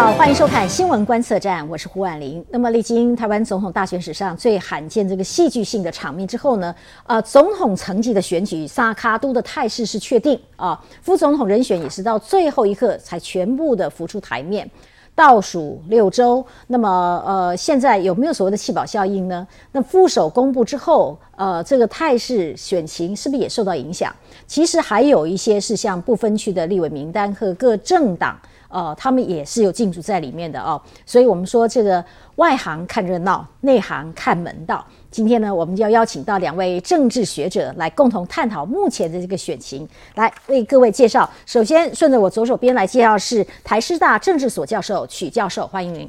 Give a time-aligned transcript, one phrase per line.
[0.00, 2.42] 好，欢迎收看新闻观测站，我是胡婉玲。
[2.48, 6.74] 那么，历经台湾总统大选史上最罕见这个戏剧性的场面之后呢，
[7.06, 14.70] 呃，总统层级的选举萨卡都的态势是确定啊，副总统人选也是到最后一刻才全部的浮出台面。
[15.14, 19.46] 倒数六周，那么呃，现在有没有所谓的弃保效应呢？
[19.72, 24.10] 那副手公布之后，呃，这个态势选情是不是也受到影响？
[24.46, 28.40] 其实还有一些是像不分区的立委名单和各政党。
[28.70, 32.02] 呃，他们也是有进驻在里面的哦，所以我们说这个
[32.36, 34.82] 外行看热闹，内行看门道。
[35.10, 41.28] 今天呢，我们就要邀请到两位政治学者来共同探讨目前的这个选情，来为各位介绍。
[41.44, 46.08] 首先，顺着我左手边来介绍是台师大政治所教授曲教授，欢迎您。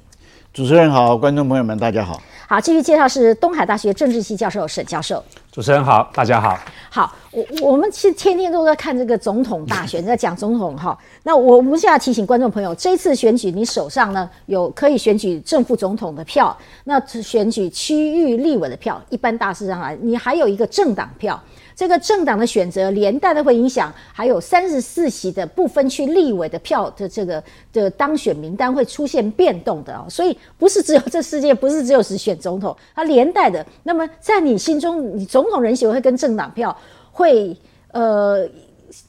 [0.53, 2.21] 主持人好，观众朋友们大家好。
[2.47, 5.23] 好，继续介绍是东海大学政治系教授沈教授。
[5.51, 6.57] 主持人好，大家好。
[6.89, 10.97] 好，我我们其实天天都在看这个总统大选，在讲总统哈。
[11.23, 21.37] 那我们现在提醒观众朋友，这次选举你手上呢有可以选举正副总统的票，那选举区域立委的票，一般大致上来，你还有一个政党票。
[21.73, 33.65] 这个政党的选择连带的会影响，还有三十四席的不分区立委的票的这个的当选名单会出现变动的哦，所以不是只有这世界，不是只有是选总统，它连带的。
[33.81, 36.75] 那么在你心中，你总统人选会跟政党票
[37.11, 37.55] 会
[37.91, 38.47] 呃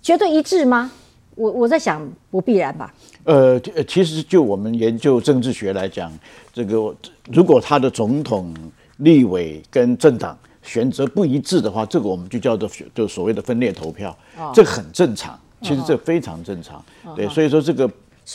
[0.00, 0.90] 绝对一致吗？
[1.34, 2.94] 我我在想不必然吧。
[3.24, 6.12] 呃，其实就我们研究政治学来讲，
[6.52, 6.94] 这个
[7.32, 8.54] 如果他的总统、
[8.98, 10.38] 立委跟政党。
[10.64, 14.16] 选择不一致的话，这个我们就叫做就所谓的分裂投票，
[14.54, 16.80] 这个很正常，其实这非常正常。
[17.16, 17.90] 对，所以说这个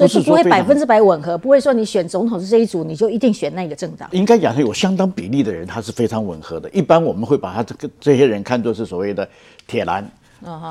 [0.05, 4.07] 所以不会百分之百吻合，不会说你选总统是这一组，你就一定选那个政党。
[4.11, 6.69] 应该讲是有相当比例的人，他是非常吻合的。
[6.69, 9.27] 一般我们会把他这个这些人看作是所谓的
[9.65, 10.07] 铁蓝。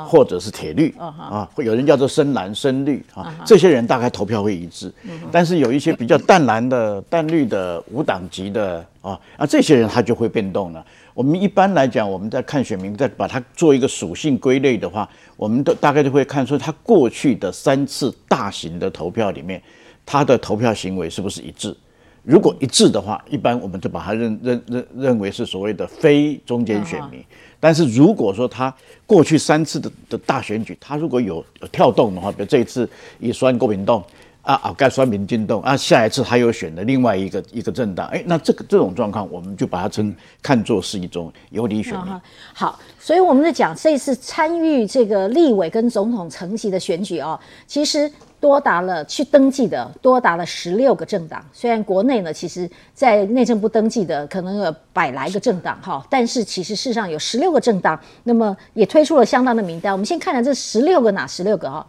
[0.07, 4.93] 或者是铁绿啊，有人叫做深蓝、深绿啊，这些人大概投票会一致。
[5.33, 10.87] 但是有一些比较淡蓝的、淡绿的、无党籍的啊，啊，这些人他就会变动了。
[11.17, 19.63] 我们一般来讲，我们在看选民，在把它做一个属性归类的话，我们都大概就会看出他过去的三次大型的投票里面，
[20.05, 21.75] 他的投票行为是不是一致。
[22.23, 27.25] 如果一致的话，一般我们就把它认认认认为是所谓的非中间选民。
[27.59, 28.75] 但是如果说他
[29.07, 32.87] 过去三次的的大选举，他如果有有跳动的话，比如这一次
[33.21, 34.05] 以酸国民动
[34.47, 42.21] 啊啊盖酸民进动啊，下一次他又选了另外一个一个政党，哎，那这个这种状况，我们就把它称看作是一种有理选民。
[42.55, 48.11] 好，所以我们在讲这次参与这个立委跟总统层级的选举哦，其实。
[48.39, 59.91] 多达了去登记的多达了十六个政党，虽然国内呢，其实在内政部登记的可能有百来个政党哈，但是其实事实上有十六个政党，那么也推出了相当的名单。
[59.91, 61.85] 我们先看看这十六个哪十六个哈，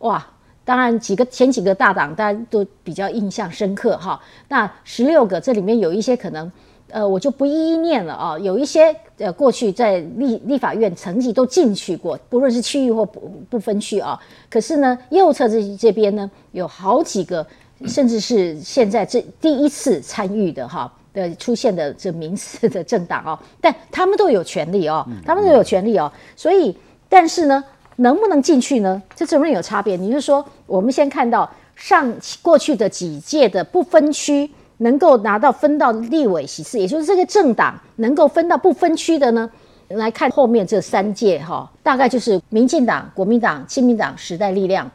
[0.00, 0.26] 哇，
[0.64, 6.50] 当然几个前几个大党大家都比较印象深刻哈，那十六个这里面有一些可能。
[6.90, 8.38] 呃，我就不一一念了啊。
[8.38, 13.20] 有一些呃，过去在立立法院层级都进去过，不论是区域或不
[13.50, 14.20] 不分区啊。
[14.48, 17.44] 可是呢，右侧这这边呢，有好几个，
[17.86, 26.12] 甚至是现在这第一次参与的哈的出现的这名次的政党哦，但他们都有权利哦，他们都有权利哦。
[26.36, 26.76] 所以，
[27.08, 27.64] 但是呢，
[27.96, 29.02] 能不能进去呢？
[29.14, 29.96] 这中间有差别。
[29.96, 34.50] 你是说，我们先看到上过去的几届的不分区。
[34.78, 39.48] 能够拿到分到立委席次，也就是这个政党能够分到不分区的呢？
[39.86, 44.90] 来看后面这三届哈，大概就是民进党、国民党、亲民党、时代力量。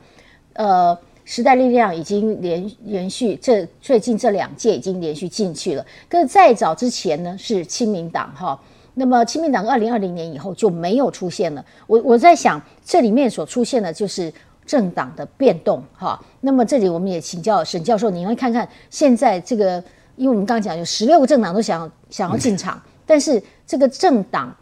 [0.51, 5.85] 呃，时代力量已经连连续这最近这两届已经连续进去了。
[6.09, 8.59] 可是再早之前呢，是亲民党哈。
[8.99, 11.65] 那么亲民党二零二零年以后就没有出现了。
[11.87, 14.31] 我我在想，这里面所出现的就是。
[14.69, 19.83] 政党的变动，哈，那么这里我们也请教沈教授，你来看看现在这个，
[20.15, 24.55] 因为我们刚刚讲有十六个政党都想想要进场，但是这个政党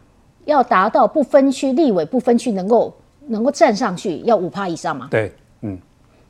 [0.46, 2.90] 要达到不分区立委不分区能够
[3.26, 5.08] 能够站上去，要五趴以上嘛？
[5.10, 5.30] 对，
[5.60, 5.78] 嗯。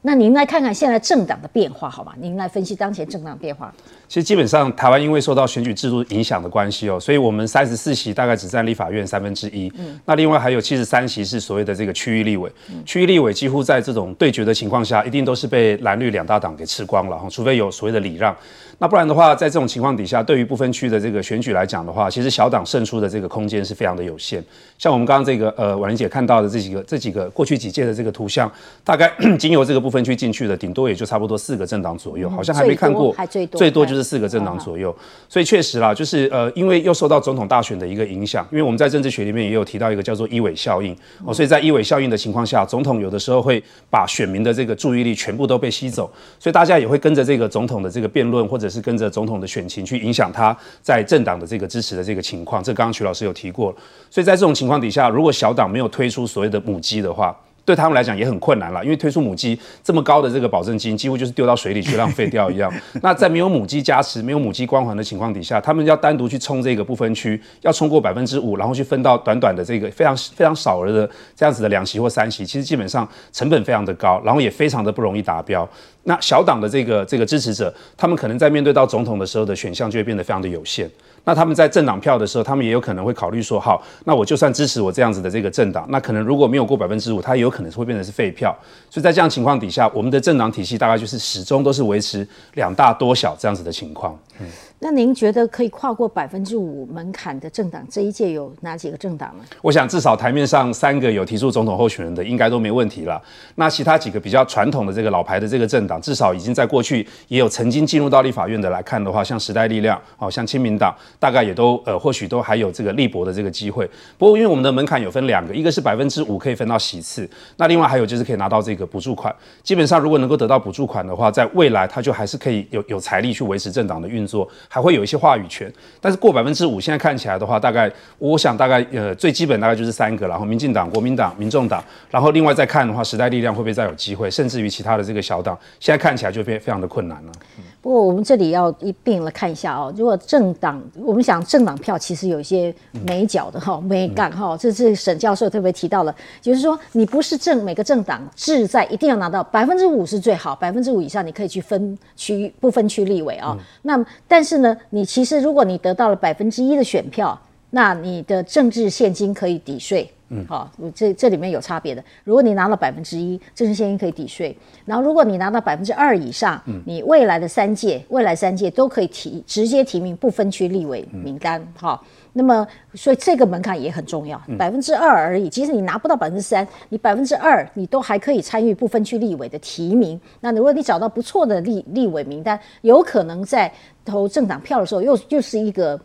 [0.03, 2.13] 那您来看看现在政党的变化，好吗？
[2.19, 3.73] 您来分析当前政党变化。
[4.09, 9.71] 其实基本上台湾因为受到选举制度影响的关系哦，所以我们三十四席大概只占立法院三分之一。
[9.79, 10.01] 嗯。
[10.07, 12.51] 那另外还有七十三席是所谓的这个区域立委，
[12.87, 18.35] 区域立委几乎在这种对决的情况下，一定都是被蓝绿两大党给吃光了哈，除非有所谓的礼让。
[18.81, 24.43] 那不然的话，在这种情况底下，对于不分区的这个选举来讲的话，其实小党胜出的这个空间是非常的有限。
[24.79, 28.51] 像我们刚刚这个呃婉玲姐看到的这几个这几个过去几届的这个图像，
[28.85, 29.89] 大概 仅有这个不。
[29.89, 34.95] 不分区进去的，顶多也就差不多四个政党左右，好像还没看过，还最多最多就是四个政党左右。
[35.29, 52.63] 所以确实啦，就是呃，因为又受到总统大选的一个影响，因为我们在政治学里面也有提到一个叫做一尾效应哦，所以在一尾效应的情况下，总统有的时候会把选民的这个注意力全部都被吸走，所以大家也会跟着这个总统的这个辩论，或者是跟着总统的选情去影响他在政党的这个支持的这个情况。
[52.63, 53.75] 这刚刚徐老师有提过，
[54.11, 57.37] 所以在这种情况底下，如果小党没有推出所谓的母鸡的话，
[57.69, 62.73] 对他们来讲也很困难了，因为推出母鸡这么高的这个保证金，几乎就是丢到水里去浪费掉一样。
[63.03, 71.07] 那在没有母鸡加持、没有母鸡光环的情况底下，他们要单独去冲这个不分区，要冲过百分之五，然后去分到短短的这个非常非常少额的
[71.37, 75.69] 这样子的两席或三席，其实基本上成本非常的高，然后也非常的不容易达标。
[76.05, 80.89] 那小党的这个这个支持者，他们可能在面对到总统的时候的选项就会变得非常的有限。
[81.29, 88.57] 那他们在政党票的时候，他们也有可能会考虑说，好，那我就算支持我这样子的这个政党，那可能如果没有过百分之五，它有可能会变成是废票。
[88.89, 94.19] 所以在这样情况底下，我们的政党体系大概就是始终都是维持两大多小这样子的情况。
[94.41, 94.47] 嗯。
[94.81, 99.43] 那您觉得可以跨过百分之五门槛的政党，这一届有哪几个政党呢？
[99.61, 103.21] 我想至少台面上三个有提出总统候选人的，应该都没问题了。
[103.57, 113.85] 那其他几个比较传统的这个老牌的这个政党，至少已经在过去也有曾经进入到立法院的来看的话，像时代力量，哦，像亲民党，大概也都呃或许都还有这个立博的这个机会。
[114.17, 119.35] 不过因为我们的门槛有分两个，一个是百分之五可以分到席次，那另外还有就是可以拿到这个补助款。
[119.65, 125.45] 基本上如果能够得到补助款的话，在未来他就还是可以有有财力去维持政党的运作，还会有一些话语。
[125.49, 137.33] 权，但是过百分之五，现在看起来的话，大概我想大概呃最基本大概就是三个，然后民进党、国民党、民众党，然后另外再看的话，时代力量会不会再有机会，甚至于其他的这个小党，现在看起来就非非常的困难了。
[137.81, 142.75] 不过我们这里要一并了看一下哦，如果政党，我们想政党票其实有一些
[143.07, 157.39] 美角的哈，美感哈，这是沈教授特别提到了，就是说你不是政每个政党志在一定要拿到百分之五是最好，百分之五以上你可以去分区不分区立委啊，那但是呢，你其实如果你得到了百分之一的选票，
[157.71, 160.11] 那你的政治现金可以抵税。
[160.31, 162.05] 嗯，好，这这里面有差别的。
[162.23, 164.55] 如果你拿了百分之一，政治现金可以抵税。
[164.85, 171.67] 然后，如果你拿到百分之二以上，嗯，你未来的三届，未来三届都可以提直接提名不分区立委名单。
[171.75, 172.05] 好，
[172.35, 175.49] 那么所以这个门槛也很重要，百分之二而已。
[175.49, 180.21] 即使你拿不到百分之三，你百分之二你都还可以参与不分区立委的提名。
[180.41, 183.73] 那如果你找到不错的立立委名单，有可能在
[184.05, 185.99] 投政党票的时候，又又是一个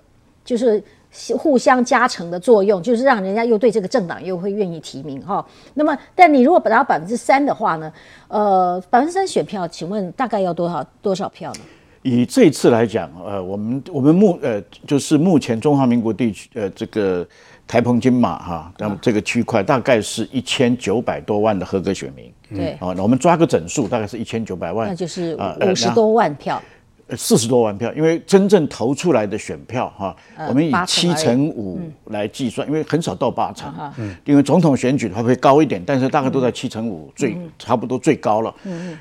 [0.46, 0.82] 就是。
[1.38, 5.46] 互相加成的作用，就是让人家又对这个政党又会愿意提名哈。
[5.76, 7.92] 那么，但你如果达到百分之三的话呢？
[8.28, 11.60] 呃，百分之三选票，请问大概要多少多少票呢？
[12.02, 17.26] 以这次来讲，呃，我们我们目呃就是目前中华民国地区呃这个
[17.66, 22.34] 台澎金马哈，那么这个区块大概是一千九百多万的合格选民。
[22.54, 26.62] 对啊，那我们抓个整数，大概是一千九百万，那就是五十多万票。
[27.16, 30.16] 四十多万票，因为真正投出来的选票哈，
[30.48, 33.74] 我们以七成五来计算，因为很少到八成，
[34.26, 38.54] 因为总统选举的话会高一点，但是大概都在七成五，最差不多最高了。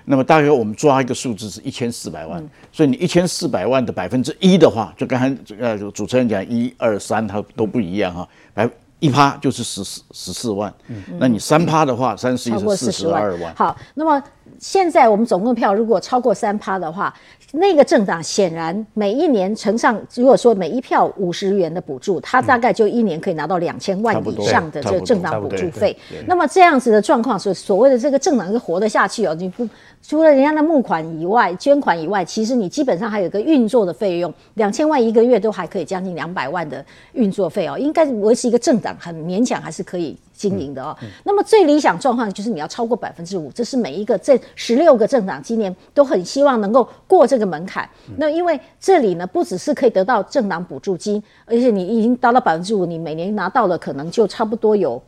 [0.05, 8.69] 那么大约我们抓一个数字是一千四百万，所以你一千四百万的百分之一的话，就刚才呃主持人讲一二三，它都不一样哈，百
[8.99, 10.73] 一趴就是十四十四万，
[11.19, 13.53] 那你三趴的话，三十一是四十二万。
[13.57, 14.23] 好，那么
[14.63, 17.13] 现在我们总共票如果超过三趴的话。
[17.55, 25.95] 那个政党显然每一年乘上，如果说每一票五十元的补助，他大概就一年可以拿到两千万以上的这个政党补助费。
[26.27, 29.35] 那么这样子的状况，所所谓的这个政党是活得下去哦。
[29.35, 29.69] 你不
[30.01, 36.83] 除了人家的募款以外、捐款以外，其实你基本上还有个运作的费用，两千万一个月都还可以将近两百万的
[37.13, 40.17] 运作费哦，应该维持一个政党很勉强还是可以。
[40.43, 47.89] 经营的哦，那么最理想状况就是你要超过百分之五，这是每一个这十六个政党今年都很希望能够过这个门槛。
[48.17, 55.01] 那因为这里呢，不只是可以得到政党补助金，而且你已经达到百分之五，你每年拿到了可能就差不多有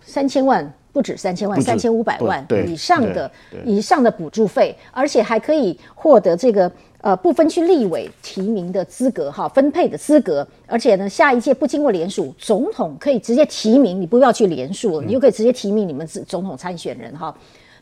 [0.00, 3.30] 三千万，不止三千万，三千五百万以上的
[3.66, 6.72] 以上的补助费，而且还可以获得这个。
[7.00, 17.32] 呃，不分区立委提名的资格哈，分配的资格，而且呢，下一届不经过联署，总统可以直接提名，你不要去联署，你就可以直接提名你们总统参选人哈。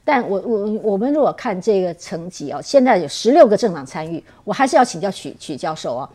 [0.05, 6.09] 但我我我们如果看这个层级哦，现在有十六个政党参与，我还是要请教许许教授啊。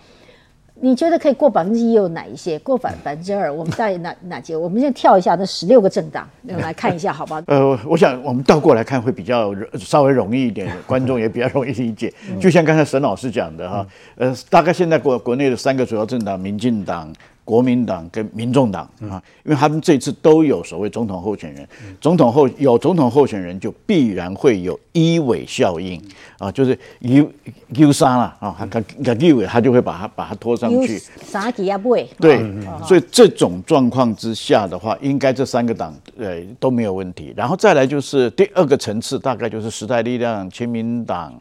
[0.81, 2.57] 你觉得可以过百分之一有哪一些？
[2.59, 4.57] 过百百分之二， 我们在哪哪节？
[4.57, 7.41] 我们先跳一下那十六个政党，来看一下，好吧？
[7.47, 12.11] 呃，我想我们倒过来看会比较稍微容易一点，观众也比较容易理解。
[12.41, 13.85] 就像刚才沈老师讲的哈，
[14.15, 17.13] 呃，大概现在国国内的三个主要政党，民进党。
[17.43, 21.67] 国民党跟民众党啊，因为他们这次都有所谓总统候选人，
[21.99, 26.01] 总统候有总统候选人就必然会有一尾效应
[26.37, 27.29] 啊，就是 U
[27.69, 32.07] U 杀了啊，他他立委他就会把他把他拖上去，啥几啊不会？
[32.19, 32.39] 对，
[32.85, 37.33] 所以这种状况之下的话，应该这三个党呃都没有问题。
[37.35, 41.33] 然后再来就是第二个层次，大概就是时代力量、亲民党。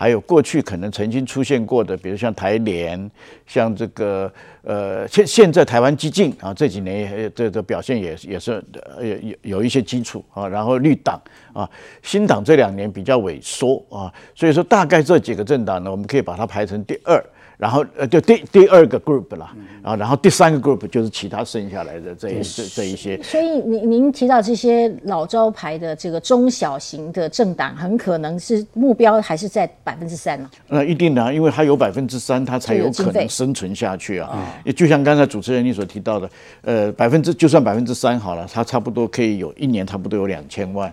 [0.00, 3.10] 还有过去可能曾经出现过的，比如像台联，
[3.46, 8.64] 像这个呃现现在台湾激进啊，这几年这这表现也也是
[8.96, 10.48] 呃有有一些基础啊。
[10.48, 11.20] 然后绿党
[11.52, 11.68] 啊，
[12.02, 17.22] 新党这两年比较萎缩啊，所以说大概这几个政党呢，我们可以把它排成第二。
[17.60, 19.50] 然后呃，就第第二个 group 了，
[19.82, 23.22] 啊，然后第三个 group 就是其他剩下来的这一这这一些。
[23.22, 30.50] 所以您您提到这些老招牌的这个中小型的政党，很可能是目标还是在百分之三呢？
[30.68, 34.50] 那一定的，因为它有百分之三，它才有可能生存下去啊。
[34.64, 36.30] 也就像刚才主持人你所提到的，
[36.62, 40.90] 呃，百分之就算百分之三好了，它差不多可以有一年差不多有两千万。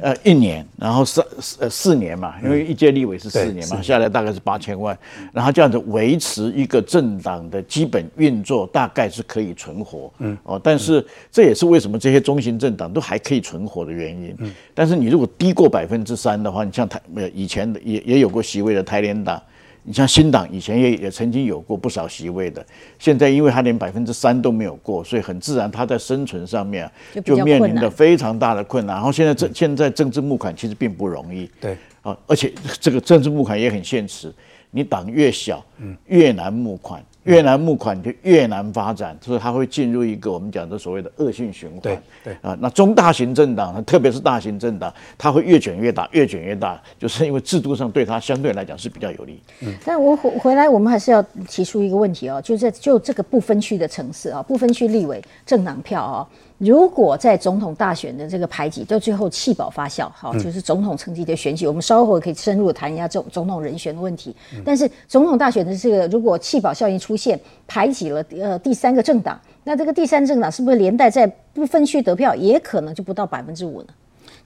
[0.00, 1.26] 呃，一年，然后四
[1.60, 4.96] 呃四年嘛，因为一届立委是四年嘛，下来大概是八千万，
[5.32, 10.12] 然后这样子维持一个政党的基本运作，大概是可以存活。
[10.18, 14.34] 嗯，哦，但是这也是为什么这些中型政党都还可以存活的原因。
[14.38, 19.40] 嗯，但是你如果低过百分之三的话，你像台呃以前的也也有过席位的台联党。
[19.88, 22.64] 你像新党以前也也曾经有过不少席位的，
[22.98, 26.90] 现在因为他连百分之三都没有过，所以很自然他在生存上面
[27.24, 28.96] 就面临着非常大的困难。
[28.96, 34.32] 然后现在政现在政治募款其实并不容易，对啊，而且这个政治募款也很现实，
[34.72, 35.64] 你党越小，
[36.06, 37.00] 越难募款。
[37.26, 41.80] 越南募款就越难发展，所以它会进入一个我们讲的所谓的恶性循环。
[41.80, 49.42] 对对啊，那中大型政党，特别是大型政党，它会越卷越大，越卷越大，就是因为制度上对它相对来讲是比较有利。
[49.60, 56.26] 嗯，但我回回来，我们还是要提出一个问题哦，就在就这个不分区的城市啊，不分区立委政党票啊。
[56.58, 64.34] 如果在总统大选的这个排挤到最后弃保发酵，好，就是总统层级的选举，我们稍后可以深入谈一下总总统人选的问题。
[64.64, 73.88] 但是总统大选的这个如果弃保效应出现，排挤了呃第三个政党，那这个第三政党是不是连带在不分区得票也可能就不到百分之五呢？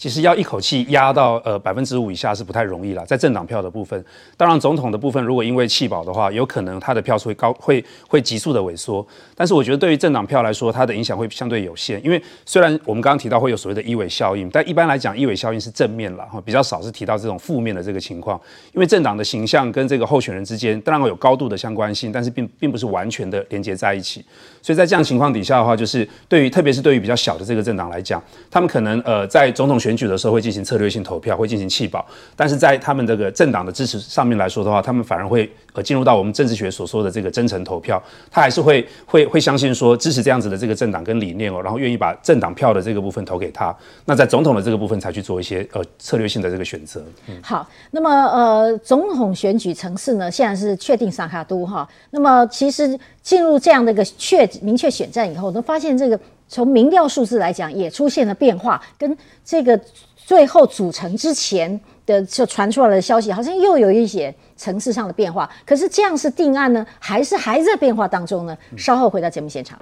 [0.01, 4.03] 其实要一口气压到呃百分之五以下是不太容易了，在政党票的部分，
[4.35, 9.07] 当然总统的部分如果因为弃保的话，有可能他的票数会高，会会急速的萎缩。
[9.35, 18.41] 但是我觉得对于政党票来说，它的影响会相对有限，因为虽然我们刚刚提到会有所谓的一尾效应，但一般来讲一尾效应是正面了哈，比较少是提到这种负面的这个情况。
[18.73, 24.25] 因为政党的形象跟这个候选人之间当然有高度的相关性，但是并并不是完全的连接在一起。
[24.63, 32.07] 所以在这样情况底下的话，就是对于特别是对于比较小的这个政党来讲，他们可能呃在总统选选举的时候会进行策略性投票，会进行弃保，
[32.37, 47.03] 但是在他们这个政党的支持上面来说的话，他们反而会呃进入到我们政治学所说的这个真诚投票，他还是会会会相信说支持这样子的这个政党跟理念哦，然后愿意把政党票的这个部分投给他，那在总统的这个部分才去做一些呃策略性的这个选择。
[47.27, 56.21] 嗯好，那么呃总统选举城市呢，现在是确定萨卡都哈，那么其实进入这样的一个确明确选战以后，都发现这个。
[56.51, 59.81] 从民调数字来讲，也出现了变化，跟这个
[60.17, 65.49] 最后组成之前的就传出来的消息，好像又有一些层次上的变化。
[65.65, 68.59] 可是这样是定案呢，还是还在变化当中呢？
[68.77, 69.79] 稍后回到节目现场。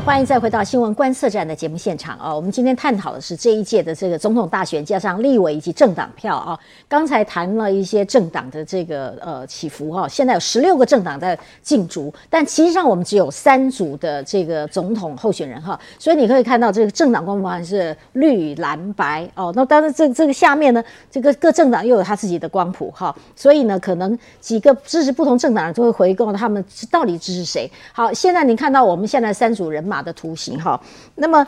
[0.00, 2.34] 欢迎再回到新闻观测站的节目现场啊！
[2.34, 6.58] 我们今天探讨的是这一届的这个总统大选，加上立委以及政党票啊。
[6.88, 19.52] 刚才谈了一些政党的这个呃起伏哈，现在有十六个政党在竞逐，但其实上我们只有三组的这个总统候选人哈，所以你可以看到这个政党光谱是绿蓝白哦。
[19.56, 27.70] 那当然这这个下面呢，这个各政党又有他自己的光谱哈，所以呢，可能几个支持不同政党的都会回购他们到底支持谁。
[27.92, 29.64] 好，现在你看到我们现在三组。
[29.74, 30.80] 人马的图形哈，
[31.16, 31.46] 那么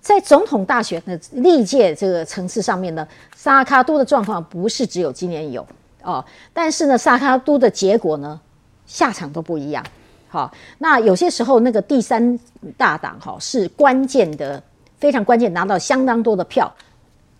[0.00, 5.66] 在总统大选的历届这个层次上面呢，萨卡都的状况不是只有今年有
[6.02, 8.40] 哦，但是呢，萨卡都的结果呢，
[8.86, 9.84] 下场都不一样。
[10.28, 12.38] 好，那有些时候那个第三
[12.76, 14.62] 大党哈是关键的，
[14.98, 16.72] 非常关键，拿到相当多的票，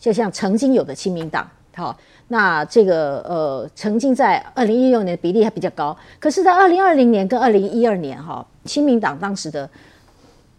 [0.00, 9.70] 就像曾经有的亲民党，好，那这个呃，曾经在二零一六年比例还比较高，可是，在二零二零年跟二零一二年哈，亲民党当时的。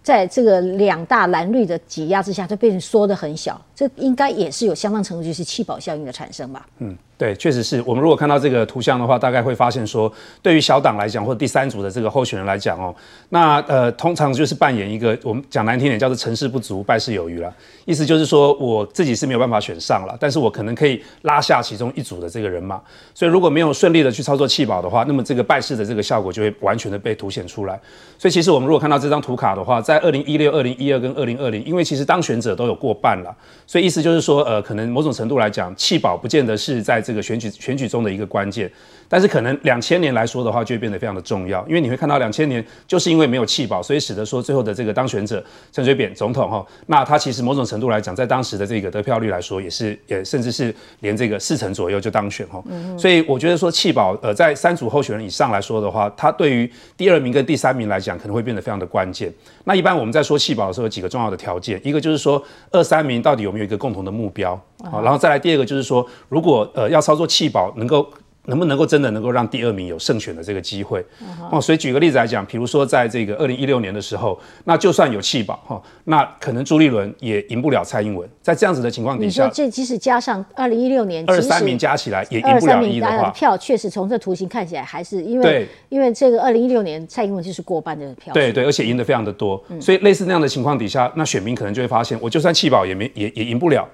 [0.08, 6.66] 在这个两大蓝绿的挤压之下，就变成缩得很小，这应该也是有相当程度就是气保效应的产生吧？
[6.78, 7.82] 嗯，对，确实是。
[7.84, 12.94] 我们如果看到这个图像的话，大概会发现说，对于小党来讲，或者第三组的这个候选人来讲哦，
[13.30, 17.52] 那呃，通常就是扮演一个我们讲难听点叫做成事不足败事有余了，
[17.86, 22.80] 意思就是说我自己是没有办法选上了，但是我可能可以拉下其中一组的这个人嘛，
[23.16, 27.80] 所以如果没有顺利的去操作弃保的话，那么这个败事的这个效果就会完全的被凸显出来。
[28.20, 38.70] 所以其实我们如果看到这张图卡的话，在二零一六、二零一二跟二零二零，因为其实当选者都有过半了，所以意思就是说，呃，可能某种程度来讲，弃保不见得是在这个选举选举中的一个关键，
[39.08, 52.62] 但是可能两千年来说的话，就会变得非常的重要，因为你会看到两千年就是因为没有弃保，所以使得说最后的这个当选者陈水扁总统哈，那他其实某种程度来讲，在当时的这个得票率来说，也是也甚至是连这个四成左右就当选哈，
[53.00, 59.34] 所以我觉得说弃保呃在三组候选人以上来说的话，他对于第二名跟第三名来讲可能会变得非常的关键。
[59.64, 68.08] 那一般我们在说弃保的时候，有几个重要的条件，一个就是说二三名到底有没有一个共同的目标，好，然后再来第二个就是说，如果呃要操作弃保，能够
[68.46, 71.04] 能不能够真的能够让第二名有胜选的这个机会？
[71.52, 78.30] 哦，所以举个例子来讲，比如说在这个二零一六年的时候，那就算有弃保哈，那可能朱立伦也赢不了蔡英文。
[78.42, 93.86] 在这样子的情况底你说下，这即使加上二零一六年，二三名加起来也赢不了一的话，票确实从这图形看起来还是因为因为这个二零一六年蔡英文就是过半的票数，对对，而且赢得非常的多，所以类似那样的情况底下，那选民可能就会发现，我就算弃保也没也也赢不了。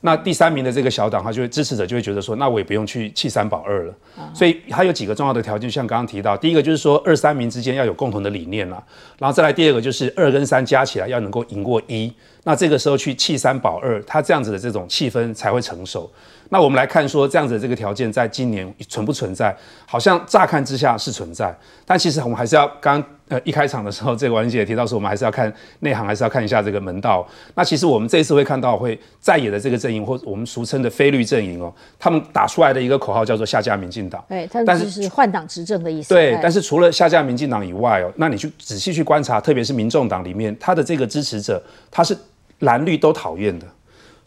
[0.00, 3.94] 那第三名的这个小党，他就会支持者就会觉得说，那我也不用去弃三保二了。
[4.32, 8.80] 所以它有几个重要的条件，像刚刚提到，第一个就是说二三名之间要有共同的理念啦，
[9.18, 12.12] 然后再来第二个就是二跟三加起来要能够赢过一，
[12.44, 16.08] 那这个时候去弃三保二，它这样子的这种气氛才会成熟。
[16.50, 19.54] 那我们来看说，这样子的这个条件在今年存不存在？
[19.86, 27.26] 好像乍看之下是存在，但其实我们还是要刚呃一开场的时候，这个王姐也提到说，我们还是要看内行，还是要看一下这个门道。
[27.54, 34.24] 那其实我们这一次会看到会在野的这个阵营，或者我们俗称的非绿阵营哦，他们打出来的一个口号叫做下架民进党。
[34.28, 36.14] 对，它但是是换党执政的意思。
[36.14, 42.16] 对，哎但是除了下架民进党以外哦，那你去仔细去观察，特别是民众党里面，他的这个支持者，他是
[42.60, 43.66] 蓝绿都讨厌的。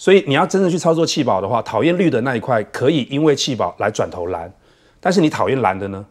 [0.01, 4.51] 所以你要真正去操作弃保的话，讨厌绿的那一块可以因为弃保来转投蓝，
[5.00, 6.03] 但是你讨厌蓝的呢？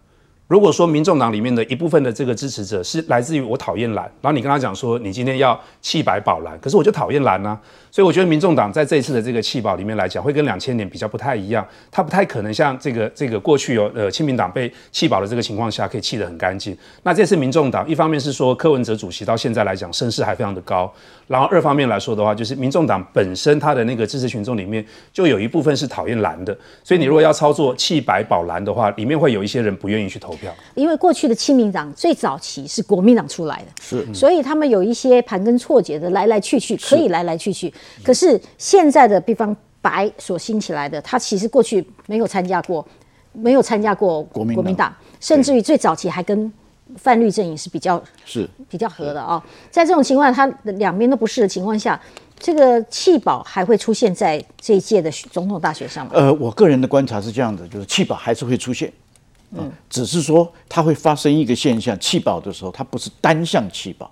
[0.50, 7.56] 如果说民众党里面的一部分的这个支持者是来自于我讨厌蓝，然后你跟他讲说你今天要弃白保蓝，可是我就讨厌蓝啊，
[7.88, 16.76] 所以我觉得民众党在这一次的这个弃保里面来讲，会跟两千年比较不太一样，它不太可能像这个这个过去有呃亲民党被弃保的这个情况下可以弃得很干净。
[17.04, 20.92] 那这次民众党一方面是说柯文哲主席到现在来讲声势还非常的高，
[21.28, 30.54] 然后二方面来说的话，就是民众党本身他的那个支持群众里面就有一部分是讨厌蓝的，所以你如果要操作弃白保蓝的话，里面会有一些人不愿意去投票。
[30.74, 34.14] 因为过去的亲民党最早期是国民党出来的，是。
[34.14, 37.72] 所以他们有一些盘根错节的来来去去，可以来来去去。
[38.02, 42.86] 可是现在的地方白所兴起来的，他其实过去没有参加过，
[43.32, 46.52] 没有参加过国民国民党，甚至于最早期还跟
[46.96, 48.48] 泛绿阵营是比较是。
[48.68, 52.00] 比较合的啊、在这种情况下，他两边都不是的情况下，
[52.38, 56.12] 这个弃保还会出现在这一届的总统大选上吗？
[56.14, 58.92] 呃，我个人的观察是这样的，就是弃保还是会出现，
[59.52, 64.10] 嗯，只是说它会发生一个现象，弃保的时候它不是单向弃保。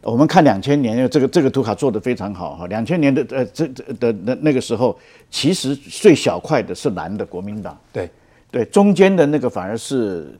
[0.00, 2.66] 我们看两千年，这个这个图卡做得非常好哈。
[2.68, 4.96] 两千年的呃这这的那那个时候，
[5.30, 8.08] 其实最小块的是蓝的国民党，对，
[8.50, 10.38] 对，中间的那个反而是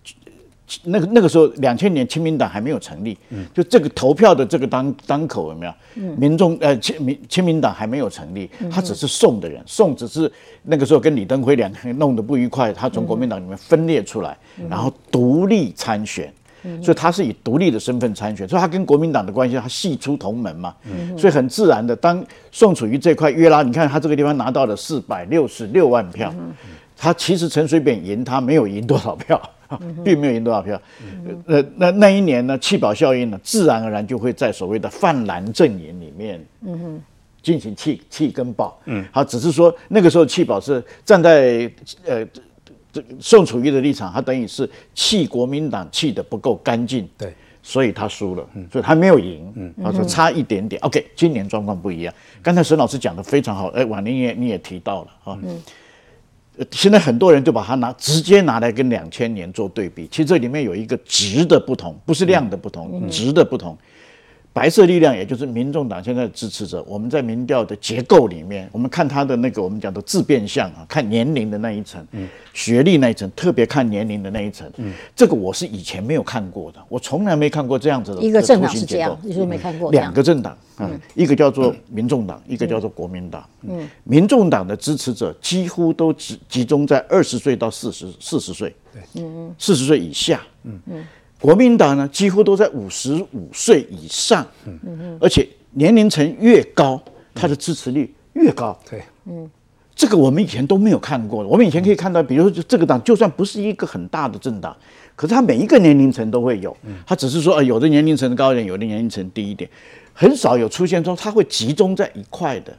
[0.85, 3.17] 那个那个时候，两千年亲民党还没有成立，
[3.55, 5.73] 就这个投票的这个当当口有没有？
[6.17, 10.31] 民众呃亲民亲民党还没有成立，他只是宋的人，宋只是
[10.63, 14.37] 那个时候跟李登辉两个人弄得不愉快，他从国民党里面分裂出来，
[14.69, 16.33] 然后独立参选。
[16.83, 20.75] 所以他是以独立的身份参选，所以他跟国民党的关系，他系出同门嘛，
[21.17, 26.35] 所以很自然的，当宋楚瑜这块约拉，你看他这个地方拿到了四百六十六万票，
[26.97, 29.41] 他其实陈水扁赢他没有赢多少票，
[30.05, 30.81] 并没有赢多少票。
[31.47, 36.45] 呃，那那一年呢，弃保效应呢，自然而然就会在所谓的泛蓝阵营里面，
[37.43, 38.79] 进行弃弃跟保。
[38.87, 41.71] 嗯，好，只是说那个时候弃保是站在
[42.05, 42.27] 呃
[42.93, 47.09] 这个宋楚瑜的立场，他等于是弃国民党弃的不够干净。
[47.19, 47.33] 对。
[47.69, 50.81] 所以他输了，所以他没有赢，嗯，他说差一点点。
[50.83, 52.15] OK，今年状况不一样。
[52.41, 55.63] 刚才沈老师讲的非常好，哎，婉玲也你也提到了啊，呃
[56.71, 63.77] 现在很多人就把它拿直接拿来跟两千年做对比，其实这里面有一个值的不同，不是量的不同，值的不同。
[64.57, 72.03] 白色力量，也就是民众党现在的支持者，我们在民调的结构里面，我们看他的那个我们讲的自变相啊，看年龄的那一层，
[72.55, 74.67] 学历那一层，特别看年龄的那一层，
[75.15, 83.47] 这个我是以前没有看过的，我从来没看过这样子的一个政党是这样，你说没看过两个政党啊，一个叫做民众党，一个叫做国民党。
[83.61, 89.55] 嗯，民众党的支持者几乎都集集中在二十岁到四十四十岁，对，嗯。
[89.59, 90.41] 四十岁以下。
[90.65, 91.05] 嗯嗯，
[91.41, 94.47] 国民党呢，几乎都在五十五岁以上。
[94.67, 97.01] 嗯嗯，而且年龄层越高，
[97.35, 98.79] 他的支持率越高。
[98.89, 99.51] 对，嗯
[99.95, 101.49] 这个我们以前都没有看过的。
[101.49, 104.77] 我们以前可以看到，比如说这个党，就算不是一个很大的政党，
[105.15, 106.77] 可是它每一个年龄层都会有。
[107.07, 109.71] 它只是说，呃，有的年龄层高一点，有的年龄层低一点，
[110.13, 112.77] 很少有出现说它会集中在一块的。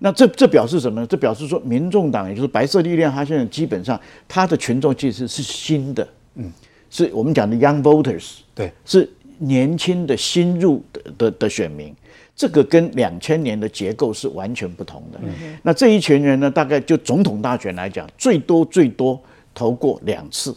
[0.00, 1.06] 那这这表示什么呢？
[1.06, 6.50] 这表示说，民众党也就是白色力量，它现在基本上它的群众其实是新的，嗯，
[6.90, 11.94] 是我们讲的 young voters，对，是年轻的新入的的的选民，
[12.34, 15.20] 这个跟两千年的结构是完全不同的。
[15.62, 19.18] 那这一群人呢，大概就总统大选来讲，最多最多
[19.54, 20.54] 投过两次，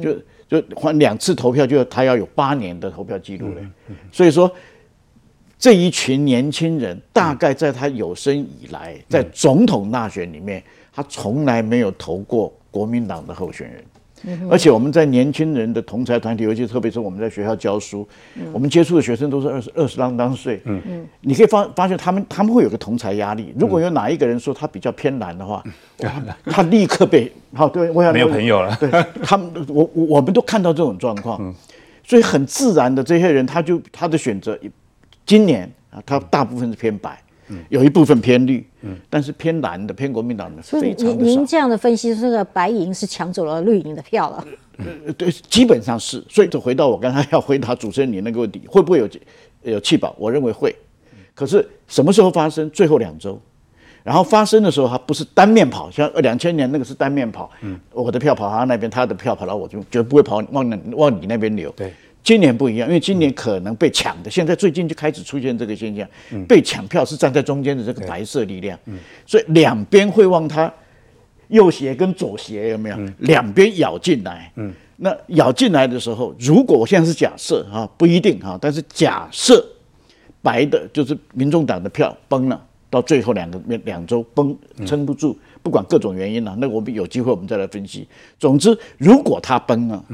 [0.00, 0.14] 就
[0.48, 3.60] 就换两次投票，就他要有八年的投票记录了。
[4.12, 4.50] 所以说，
[5.58, 13.84] 这一群年轻人大概在他有生以来，在总统大选里面，他从来没有投过国民党的候选人。
[14.50, 18.06] 而且我们在年轻人的同才团体，尤其特别是我们在学校教书，
[18.52, 20.60] 我们接触的学生都是二十二十啷当岁。
[20.64, 23.52] 嗯嗯，你可以发发现他们他们会有个同才压力。
[23.58, 25.62] 如果有哪一个人说他比较偏蓝的话，
[25.98, 28.76] 哇他立刻被 好对，我想没有朋友了。
[28.80, 28.90] 对
[29.22, 31.54] 他们，我我我们都看到这种状况，
[32.02, 34.58] 所以很自然的这些人他就他的选择，
[35.26, 37.18] 今年啊，他大部分是偏白。
[37.68, 41.46] 有一部分偏绿，嗯但是偏蓝的、偏国民党的所以非常的少您您。
[41.46, 44.44] 这样的分析，这个白银是抢走了绿营的票了。
[44.78, 46.22] 呃对，基本上是。
[46.28, 49.08] 所以就回到我刚才要回答主持人你那个问题，会不会有
[49.62, 50.14] 有弃保？
[50.18, 50.74] 我认为会。
[51.34, 52.68] 可是什么时候发生？
[52.70, 53.40] 最后两周。
[54.02, 61.72] 然后发生的时候，它不是单面跑，像两千年那个是单面跑，嗯我的票跑他那边，他的票跑到我这边，绝不会跑往你往你那边流。
[61.74, 61.90] 对，
[62.24, 66.08] 今年不一样，因为今年可能被抢的，现在最近就开始出现这个现象，
[66.48, 68.76] 被抢票是站在中间的这个白色力量，
[69.26, 70.72] 所以两边会往他
[71.48, 72.96] 右斜跟左斜有没有？
[73.18, 74.50] 两边咬进来，
[74.96, 79.62] 那咬进来的时候，如果我现在是假设啊，不一定啊，但是假设
[80.40, 84.56] 白的就是民众党的票崩了，到最后两个两周崩
[84.86, 88.08] 撑不住，不管各种原因了，那我们有机会我们再来分析。
[88.38, 90.04] 总之，如果他崩了，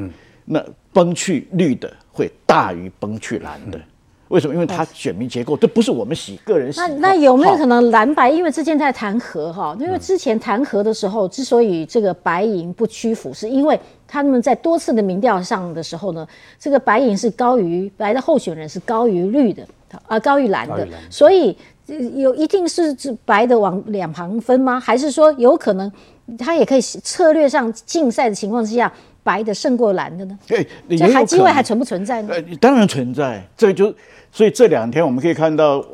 [0.46, 3.81] 那崩去绿的会大于崩去蓝的。
[4.29, 4.55] 为什么？
[4.55, 6.79] 因为它选民结构，这不是我们喜个人喜。
[6.79, 8.31] 那那有没有可能蓝白？
[8.31, 16.25] 因为之前在弹劾哈，因为之前弹劾的时候，之所以这个白银不屈服，是因为他们在多次的民调上的时候呢，
[16.61, 19.66] 这个白银是高于白的候选人是高于绿的，
[20.07, 21.57] 啊、高于蓝的所以
[21.88, 24.79] 呃有一定是白的往两旁分吗？
[24.79, 25.90] 还是说有可能
[26.38, 30.38] 他也可以策略上竞赛的情况之下，白的胜过蓝的呢？
[30.48, 32.28] 哎，也这还机会还存不存在呢？
[32.33, 33.94] 呃，当然存在，这就
[34.33, 35.85] 所以这两天我们可以看到，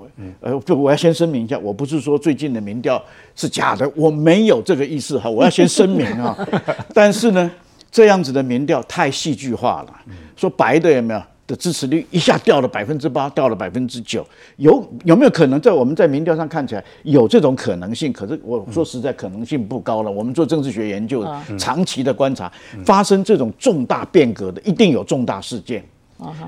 [0.41, 3.03] 呃，就，我要先声明一下，我不是说最近的民调
[3.35, 6.37] 是假的，我没有这个意思哈，我要先声明啊。
[6.95, 7.51] 但是呢，
[7.91, 10.01] 这样子的民调太戏剧化了，
[10.37, 18.13] 说白的有没有的支持率一下掉了百分之八，掉了百分之九，有有没有可能在我们在民调上看起来有这种可能性？
[18.13, 20.11] 可是我说实在可能性不高了。
[20.11, 22.51] 我们做政治学研究的，长期的观察，
[22.85, 25.85] 发生这种重大变革的，一定有重大事件。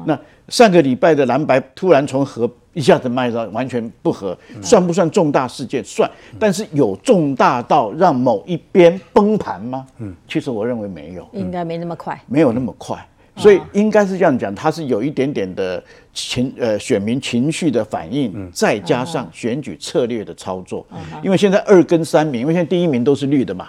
[0.07, 5.85] 那上个礼拜的蓝白突然从和一下子卖到完全不合，算不算重大事件？
[5.85, 9.87] 算，但是有重大到让某一边崩盘吗？
[9.99, 12.19] 嗯，其实我认为没有，应该没那么快。
[12.27, 13.07] 没有那么快。
[13.39, 20.85] 所以应该是这样讲，他是有一点点的情呃选民情绪的反应，再加上选举策略的操作。
[21.23, 23.69] 因为现在二跟三名，因为现在第一名都是绿的嘛，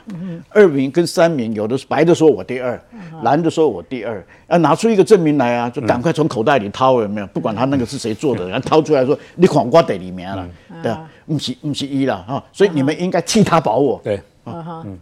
[0.49, 2.81] 二名跟三名有的是白的说我第二，
[3.23, 7.27] 蓝的说我第二，要拿出一个证明来啊，就赶快从口袋里掏有没有？
[7.27, 10.49] 不管他那个是谁做的， 然后掏出来说你狂瓜得里面了，
[10.81, 14.01] 对啊，不是不是一了啊，所以你们应该替他保我。
[14.03, 14.19] 对，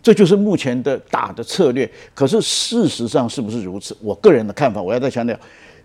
[0.01, 1.89] 这就是目前的打的策略。
[2.13, 3.95] 可是事实上是不是如此？
[4.01, 5.37] 我个人的看法，我要再强调，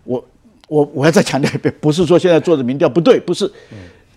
[0.04, 0.24] 我
[0.68, 3.50] 我我要再强调一遍，不是说现在做的民调不对，不是。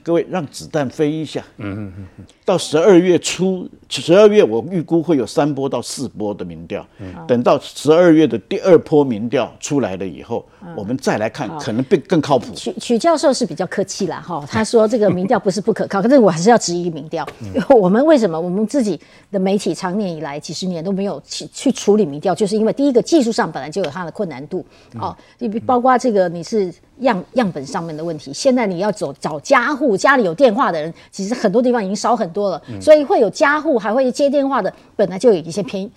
[0.05, 6.85] 各位让子弹飞一下，嗯嗯嗯，到十二月初，十二月我预估会有三波到四波的民调，
[7.27, 10.45] 等到十二月的第二波民调出来了以后，
[10.77, 12.53] 我们再来看，可能更更靠谱。
[12.53, 17.27] 曲曲教授是比较客气啦，哈，他说这个民调不是不可靠，可是我还是要质疑民调。
[17.69, 18.39] 我们为什么？
[18.39, 18.99] 我们自己
[19.31, 24.63] 的媒体长年以来几十年都没有去去处理民调，就是因为第一个技术上本来就有它的困难度，
[24.99, 28.33] 哦，你比包括这个你是样样本上面的问题。
[28.33, 35.89] 现在你要走找家户，家里有电话的人，其实很多地方已经少很多了，所以会有家户还会接电话的，本来就有一些偏。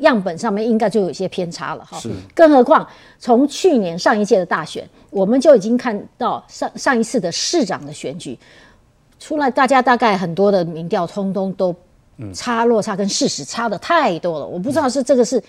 [0.00, 1.98] 样本上面应该就有一些偏差了哈。
[1.98, 2.08] 是。
[2.32, 2.86] 更何况
[3.18, 8.38] 从去年上一届的大选，我们就已经看到上上一次的市长的选举
[9.18, 11.74] 出来，大家大概很多的民调通通都
[12.32, 14.46] 差落差跟事实差的太多了。
[14.46, 15.42] 我不知道是这个是。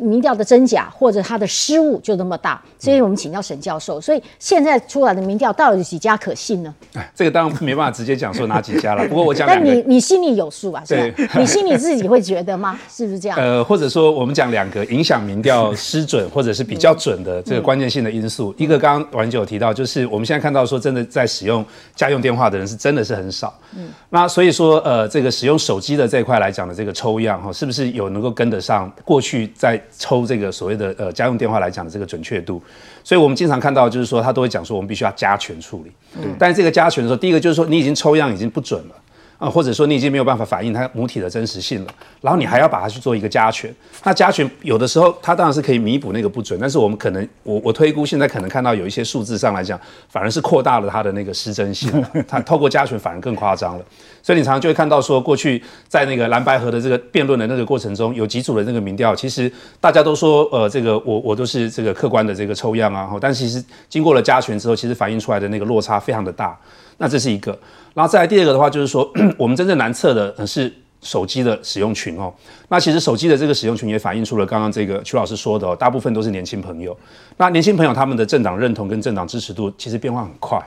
[0.00, 4.00] 民调的真假或者他的失误就那么大，所以我们请教沈教授。
[4.00, 6.74] 所以现在出来的民调到底几家可信呢？
[6.94, 9.06] 哎，这个当然没办法直接讲说哪几家了。
[9.08, 10.82] 不过我讲，但你你心里有数啊？
[10.88, 12.78] 对， 你心里自己会觉得吗？
[12.88, 13.38] 是不是这样？
[13.38, 18.54] 呃，或者说我们讲两个影响民调失准或者是比较准的这个关键性的因素。
[18.56, 23.52] 一个刚刚王九有提到，就是我们现在看到说真的在使用家用电话的人是真的是很少。
[23.76, 32.62] 嗯，那所以说呃，这个使用手机的这一块来讲的这个抽样哈，是不是有能够跟得上过去在抽这个所谓的呃家用电话来讲的这个准确度，
[33.04, 35.90] 所以我们经常看到就是说他都会讲说我们必须要加权处理，
[36.38, 38.94] 但是这个加权的时候，第一个就是说你已经抽样已经不准了。
[39.40, 43.74] 啊，或者说你已经没有办法反映它母体的真实性了，然后你还要把它去做一个加权，
[44.04, 51.90] 那加权有的时候它当然是可以弥补那个不准，但是我们可能我我推估现在可能看到有一些数字上来讲，反而是扩大了它的那个失真性，
[52.28, 53.84] 它透过加权反而更夸张了，
[54.22, 59.50] 所以你常常就会看到说，过去在那个蓝白河的这个辩论的那个过程中，有几组的那个民调，其实
[59.80, 66.54] 大家都说呃这个我我都是这个客观的这个抽样啊，但其实经过了加权之后，其实反映出来的那个落差非常的大。
[67.02, 67.58] 那这是一个，
[67.94, 70.72] 然后再来第二个的话，就是说 我们真正难测的是
[71.02, 72.32] 手机的使用群哦。
[72.68, 76.96] 那其实手机的这个使用群也反映出了刚刚这个曲老师说的哦，大部分都是年轻朋友。
[77.36, 80.60] 那年轻朋友他们的政党认同跟政党支持度其实变化很快。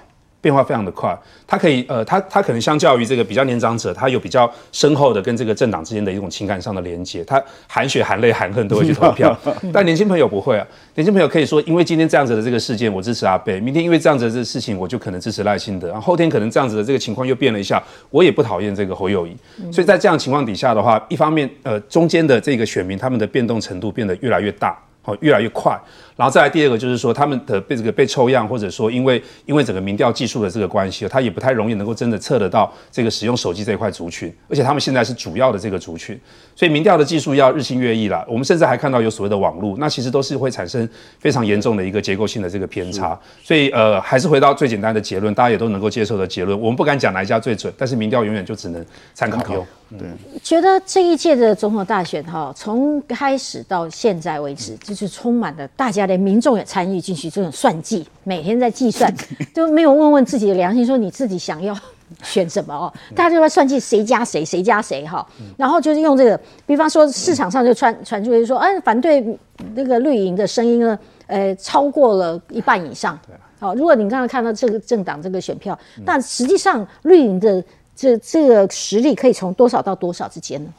[0.43, 9.34] 变化非常的快，他可以呃，他他可能相较于这个比较年长者，他有比较深厚的跟这个政党之间的一种情感上的连接，他含血含泪含恨都会去投票。
[9.71, 19.34] 但年轻朋友不会啊，年轻朋友可以说，因为今天这样子的这个事件，我支持阿贝；明天因为这样子的这个事情，我就可能支持赖清德；然后后天可能这样子的这个情况又变了一下，我也不讨厌这个侯友谊。
[19.71, 25.79] 所以在这样情况底下的话，一方面呃，中间的这个选民他们的变动程度变得越来越大，好，越来越快。
[26.15, 36.17] 然后再来第二个就是说，他们的被这个被抽样，或者说因为因为整个民调技术的这个关系，它也不太容易能够真的测得到这个使用手机这一块族群，而且他们现在是主要的这个族群，
[36.55, 38.23] 所以民调的技术要日新月异了。
[38.29, 40.87] 我们甚至还看到有所谓的网络，那其实都是会产生
[41.19, 43.19] 非常严重的一个结构性的这个偏差。
[43.43, 46.57] 所以呃，还是回到最简单的结论，大家也都能够接受的结论。
[46.57, 49.65] 我们不敢讲哪一家最准，但是民调永远就只能参考用。
[49.97, 50.08] 对，
[50.43, 56.03] 觉得这一届的总统大选哈，从开始到现在为止，就是充满了大家。
[56.03, 59.10] 的民众也参与进去，这种算计，每天在计算，
[59.56, 61.73] 都没有问问自己的良心，说你自己想要
[62.21, 62.91] 选什么哦？
[63.15, 65.25] 大家就在算计谁加谁，谁加谁哈。
[65.56, 69.25] 然后就是用这个，比方说市场上就传传出来说，嗯，反对
[69.73, 73.17] 那个绿营的声音呢，呃，超过了一半以上。
[73.60, 77.63] 好，如果你刚刚看到这个政党这个选票，但实际上绿营的
[77.95, 80.73] 这这个实力可以从多少到多少之间呢？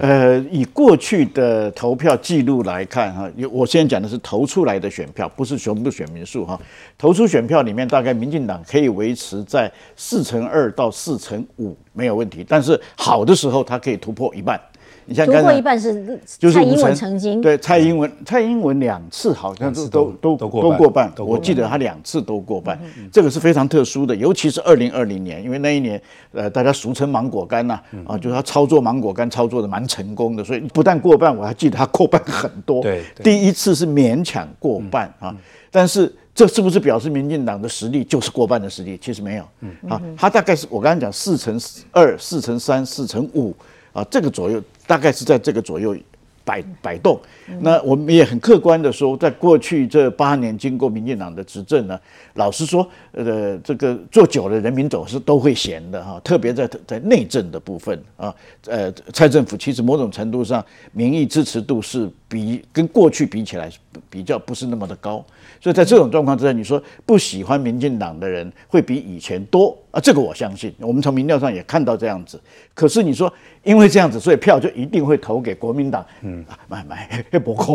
[0.00, 6.60] 呃，以过去的投票记录来看，哈，我现在讲的是投出来的选票，不是全部选民数，哈。
[6.98, 14.60] 投出选票里面，大概民进党可以维持在四成二到四成五没有问题，但是好的时候，它可以突破一半。
[15.06, 22.78] 你像突破一半是蔡英文曾经对蔡英文蔡英文两次好像是都都都过半，我记得他两次都过半，
[23.12, 26.00] 这个是非常特殊的，尤其是二零二零年，因为那一年
[26.32, 32.80] 呃大家俗称芒果干呐啊，就是他操作芒果干操作的蛮成功的，所以不但过半，我还记得他过半很多。
[32.80, 35.36] 对，第一次是勉强过半啊，
[35.70, 38.98] 但是这是不是表示民进党的实力就是过半的实力？
[39.02, 39.44] 其实没有，
[39.88, 41.60] 啊，他大概是我刚才讲四乘
[41.92, 43.54] 二、四乘三、四乘五
[43.92, 44.62] 啊，这个左右。
[44.86, 45.96] 大概是在这个左右
[46.44, 47.18] 摆摆动。
[47.60, 51.98] 那我们也很客观的说，在过去这八年经过民进党的执政呢，
[52.34, 56.20] 老实说，呃，这个做久了，人民总是都会闲的哈。
[56.22, 58.34] 特别在在内政的部分啊，
[58.66, 63.70] 呃，蔡政府其实某种程度上民意支持度是比跟过去比起来
[64.10, 65.24] 比较不是那么的高。
[65.60, 70.00] 所以在这种状况之下，你说不喜欢民进党的人会比以前多啊？
[70.00, 72.40] 这个我相信，我们从民调上也看到这样子。
[72.74, 76.04] 可是你说因为这样子，所以票就一定会投给国民党？
[76.22, 77.74] 嗯，买买不可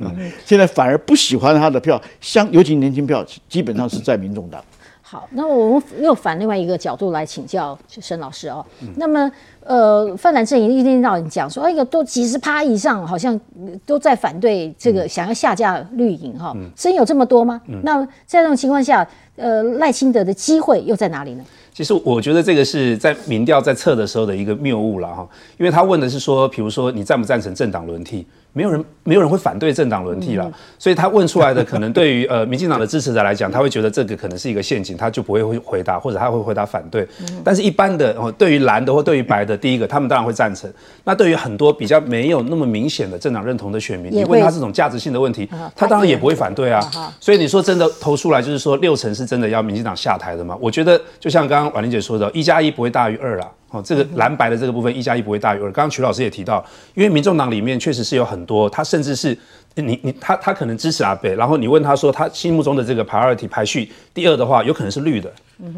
[0.00, 0.30] 能。
[0.44, 4.64] 现在反而不喜欢他的票，相尤其年轻票，基本上是在民众党。
[5.10, 8.62] 好，那我们又反另外一个角度来请教沈老师哦。
[8.96, 9.32] 那么，
[9.64, 13.40] 呃，泛蓝阵营一天到晚讲说，哎呦，都几十趴以上，好像
[13.86, 17.58] 都在反对这个，想要下架绿营哈，真有这么多吗？
[17.82, 21.44] 那在这种情况下，呃，赖清德的机会又在哪里呢？
[21.72, 28.26] 其实我觉得这个是在民调在测的时候的一个谬误了哈，因为他问的是说，比如说你赞不赞成政党轮替？
[28.52, 37.06] 没有人，没有人会反对政党轮替了，所以他问出来的可能对于呃 民进党的支持者来讲，他会觉得这个可能是一个陷阱，他就不会会回答，或者他会回答反对。
[37.44, 40.68] 但是一般的哦，对于蓝的或对于白的， 第一个他们当然会赞成。
[41.04, 46.80] 那对于很多比较没有那么明显的政党认同的选民，你问他这种价值性的问题，他当然也不会反对啊。
[47.20, 50.56] 所以你说真的投出来就是说六成是真的要民进党下台的吗？
[50.60, 53.48] 我觉得就像刚刚婉玲姐说的，一加一不会大于二啦。
[53.70, 55.64] 哦，这个蓝白的这个部分一加一不会大于二。
[55.64, 59.36] 刚刚曲老师也提到，因为民众党里面确实是有很多，他甚至是
[59.74, 65.30] 你你他他可能支持阿北，然后你问他说他心目中的这个 priority 排序第二的话，有可能是绿的，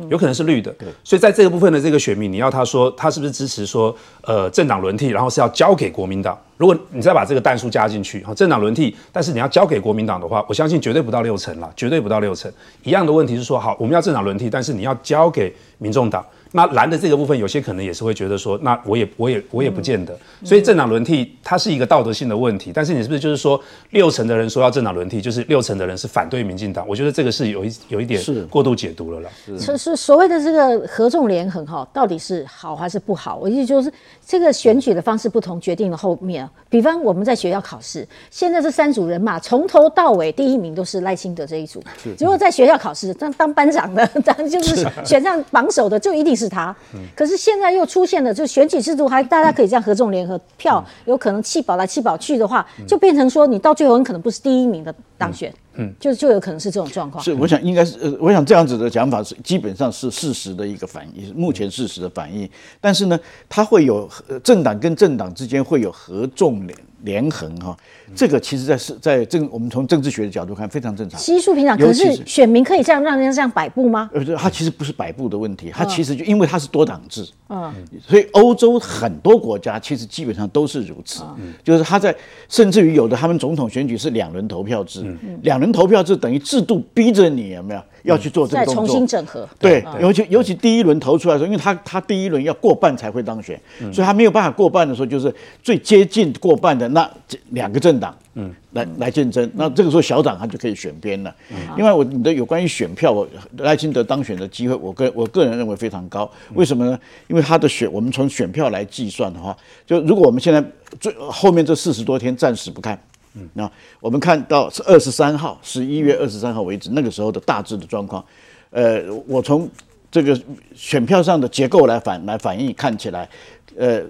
[0.09, 0.71] 有可能是绿的。
[0.75, 6.39] 对，所以在这个部分的这个选民，你要他说他是不是支持说呃政党轮替，然后是要交给国民党？
[6.57, 12.51] 如果你再把这个弹数加进去，哈，政党轮替，但是你要交给国民党的话，我相信绝对不到六成了，绝对不到六成。
[12.85, 16.25] 一样的问题是说，好，我们要政党轮替，但是你要交给民众党。
[16.53, 20.19] 那蓝的这个部分，有些可能也是会觉得说，那我也我也我也不见得。
[20.45, 23.61] 所以政党轮替它是一个道德性的问题，但是你是不是就是说
[23.91, 26.85] 六成的人说要政党轮替，就是六成的人是反对民进党？
[26.89, 29.31] 我觉得这个是有一有一点过度解读了啦。
[29.57, 33.37] 是是所谓的这个合纵连横哈，到底是好还是不好？
[33.37, 33.93] 我意思就是
[34.27, 36.49] 这个选举的方式不同，决定了后面。
[36.69, 41.81] 比方我们在学校考试，现在这三组人马从头到尾第一名都是赖清德这一组。
[42.19, 46.40] 如果在学校考试，当当班长的， 当就是选上榜首的，就一定。
[46.41, 46.75] 是他，
[47.15, 57.23] 可是现在又出现了，就选举制度还大家可以这样合纵联合票，有可能弃保来弃保去的话，就变成说你到最后很可能不是第一名的当选，嗯，就就有可能是这种状况。
[57.23, 62.49] 是，我想应该是，呃，我想这样子的讲法是基本上是事实的一个反应，目前事实的反应。
[62.81, 64.09] 但是呢，它会有
[64.43, 67.77] 政党跟政党之间会有合纵联联横哈，
[68.15, 71.79] 这个其实，在是在政我们从政治学的角度看非常正常，稀疏平常。
[71.79, 74.11] 可是选民可以这样让人家这样摆布吗？
[74.13, 77.73] 呃，它其实不是摆布的问题，他其实就因为他是多党制，嗯，
[78.07, 81.23] 所以欧洲很多国家其实基本上都是如此，
[81.63, 82.15] 就是他在
[82.49, 85.05] 甚至于有的他们总统选举是两轮投票制，
[85.43, 87.81] 两轮投票制等于制度逼着你有没有？
[88.03, 89.47] 要去做这个动作，重新整合。
[89.59, 93.61] 对，尤其尤其第一轮投出来的时候，因为他他第一轮要过半才会当选，
[93.93, 95.31] 所以他没有办法过半的时候，就是
[95.63, 97.07] 最接近过半的那
[97.51, 99.49] 两个政党，嗯，来来竞争。
[99.55, 101.33] 那这个时候小党他就可以选边了。
[101.77, 106.29] 另外，我你的有关于选票，我赖清德当选的机会，我个我个人认为非常高。
[106.55, 106.99] 为什么呢？
[107.29, 110.65] 因为他的选，我们从选票来计算的话，就如果我们现在
[110.99, 112.99] 最后面这四十多天暂时不看。
[113.35, 118.25] 嗯，那我们看到是二十三号，十一月二十三号为止，那个时候的大致的状况，
[118.71, 119.71] 呃，我从
[120.11, 120.37] 这个
[120.75, 123.29] 选票上的结构来反来反映，看起来，
[123.77, 124.03] 呃，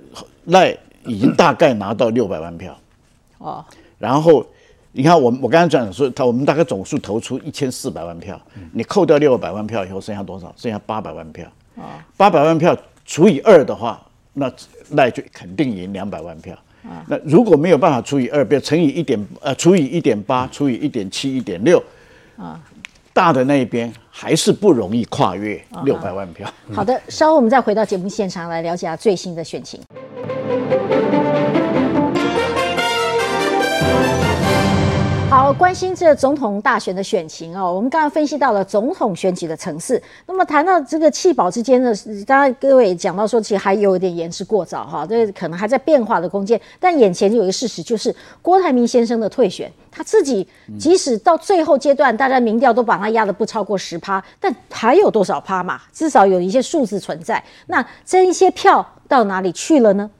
[0.47, 0.75] 赖
[1.05, 2.75] 已经大概拿到六百万票，
[3.41, 3.65] 哦，
[3.99, 4.47] 然后
[4.93, 8.41] 你看我我刚才讲说，他我们大概总数投出一千四百万票，
[8.73, 10.55] 你扣掉六百万票以后，剩下多少？
[10.57, 12.77] 剩下八百万票，啊，八百万票
[13.07, 14.01] 除以二的话，
[14.35, 14.53] 那
[14.91, 16.57] 赖就肯定赢两百万票。
[17.07, 21.83] 那如果没有办法除以二，比如乘以一点呃，除以一点八，除以一点七、一点六，
[22.37, 22.59] 啊，
[23.13, 26.51] 大的那一边还是不容易跨越六百万票。
[26.73, 29.81] 好的，稍后我们再回到节目现场来了解下最新的选情。
[35.55, 37.73] 关心这总统大选的选情哦。
[37.73, 41.95] 我们刚刚分析到了总统选举的层次，那么谈到这个弃保之间的，
[42.27, 46.61] 当然各位讲到说，其实还有一点言之过早哈，这可能还在变化的空间。
[46.79, 50.47] 但眼前有一个事实，就是郭台铭先生的退选，他自己
[50.79, 55.81] 即使到最后阶段，大家民调都把他压得不超过十趴，但还有多少趴嘛？
[55.93, 57.43] 至少有一些数字存在。
[57.67, 60.11] 那这一些票到哪里去了呢？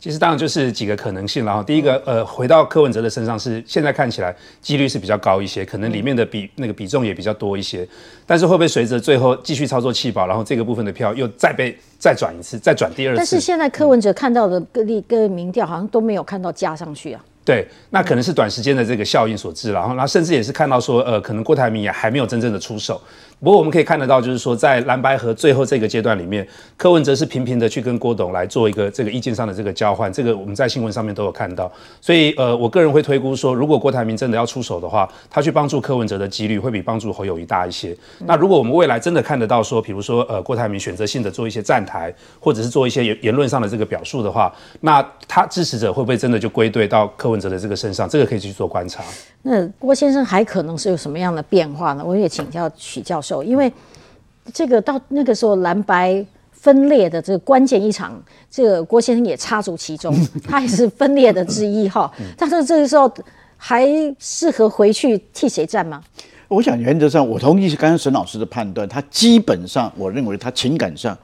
[0.00, 7.86] 其实当然就是几个可能性，然后第一个，呃，回到柯文哲的身上是现在看起来几率是比较高一些，可能里面的比那个比重也比较多一些，
[8.26, 13.18] 但是会不会随着最后继续操作弃保，然后这个部分的票又再被再转一次，再转第二次？
[13.18, 17.22] 但是现在柯文哲看到的各地各民调好像都没有看到加上去啊。
[17.50, 23.02] 对，那可能是短时间的这个效应所致，然后，然后甚至也是看到说，呃，可能郭台铭也还没有真正的出手。
[23.40, 31.72] 不过我们可以看得到，就是说在蓝白河最后这个阶段里面，柯文哲是频频的去跟郭董来做一个这个意见上的这个交换，这个我们在新闻上面都有看到。
[32.02, 37.96] 所以呃，我个人会推估说，如果郭台铭真的要出手的话，他去帮助柯文哲的几率会比帮助侯友谊大一些。
[38.26, 48.08] 那如果我们未来真的看得到说，比如说呃，郭台铭选择性的做一些站台，或者是做一些言言论上的这个表述的话，那他支持者会不会真的就归队到柯文哲的这个身上？
[48.08, 49.02] 这个可以去做观察。
[49.42, 52.04] 那郭先生还可能是有什么样的变化呢？
[52.04, 53.72] 我也请教许教授，因为
[54.52, 60.14] 这个到那个时候蓝白分裂的这个关键一场，这个郭先生也插足其中，
[60.46, 62.12] 他也是分裂的之一哈。
[62.36, 63.10] 但是这个时候
[63.56, 63.86] 还
[64.18, 66.02] 适合回去替谁站吗？
[66.48, 71.16] 我想原则上我同意刚刚沈老师的判断，他基本上我认为他情感上，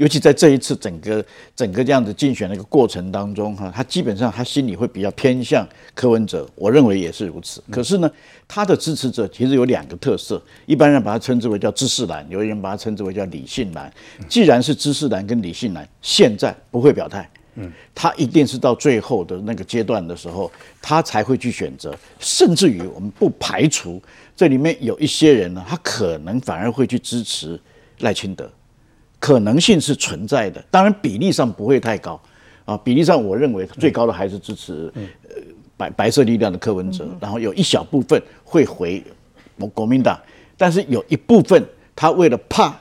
[0.00, 1.22] 尤其在这一次整个
[1.54, 7.62] 整个这样子竞选的一个过程当中哈，他基本上他心里会比较偏向柯文哲，我认为也是如此。
[7.70, 8.10] 可是呢，
[8.48, 13.92] 他的支持者其实有两个特色，一般人把它称之为叫知识蓝，有人把它称之为叫理性蓝。
[14.26, 17.30] 既然是知识蓝跟理性蓝，现在不会表态。
[17.56, 24.00] 嗯，他一定是到最后的那个阶段的时候，他才会去选择，甚至于我们不排除
[24.34, 27.60] 这里面有一些人呢，他可能反而会去支持
[27.98, 28.50] 赖清德，
[29.20, 32.20] 可能性是存在的，当然比例上不会太高
[32.64, 35.36] 啊，比例上我认为最高的还是支持呃
[35.76, 39.00] 白白色力量的柯文哲，然后有一小部分会回
[39.56, 40.18] 国国民党，
[40.56, 41.64] 但是有一部分
[41.94, 42.74] 他为了怕。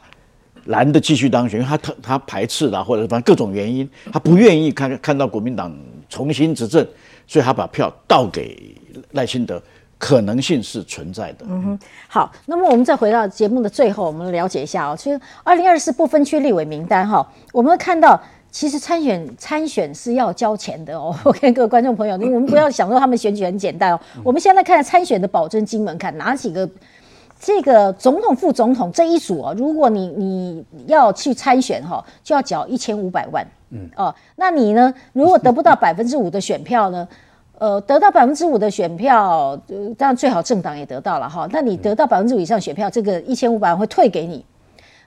[0.66, 5.76] 蓝的继续当选，因为他他他排斥啦，或者反正各种原因，他不愿意看看到国民党
[6.10, 6.86] 重新执政，
[7.26, 8.76] 所以他把票倒给
[9.14, 9.60] 赖清德，
[10.00, 11.46] 可能性是存在的。
[11.48, 18.20] 嗯哼，好，那么我们再回到节目的最后，我们了解一下哦，其实二零二四不分区立委名单哈，我们看到
[18.50, 21.16] 其实参选参选是要交钱的哦。
[21.26, 24.00] OK，各位观众朋友，我们不要想说他们选举很简单哦。
[24.24, 26.68] 我们现在看参选的保证金门槛，哪几个？
[27.42, 33.48] 这个总统、副总统这一组啊，如果你你要去参选哈，就要缴一千五百万。
[33.70, 34.94] 嗯哦，那你呢？
[35.14, 37.08] 如果得不到百分之五的选票呢？
[37.60, 39.60] 呃，得到百分之五的选票，
[39.98, 41.48] 当然最好政党也得到了哈。
[41.52, 44.44] 那你得到百分之五以上选票，这个一千五百万会退给你。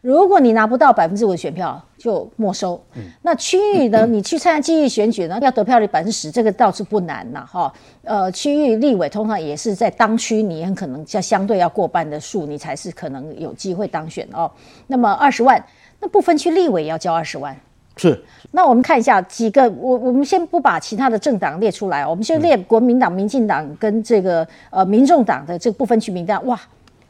[0.02, 2.78] 如果你拿不到百分之五的选票，就没收。
[3.22, 4.04] 那区域呢？
[4.04, 7.72] 你去参加区域选举呢，要得票率百分之十，这个倒是不难呐，哈。
[8.02, 14.50] 呃，区域立委通常也是在当区，你很可能要相对要过半的数，你才是可能有机会当选哦。
[14.88, 15.64] 那么二十万，
[16.00, 17.56] 那不分区立委也要交二十万。
[17.96, 18.22] 是。
[18.52, 26.58] 那我们看一下几个，我我们先不把其他的政党列出来，我们先列国民党、民进党跟这个呃民众党的这个不分区名单，哇。